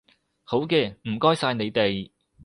[0.43, 2.09] 好嘅，唔該曬你哋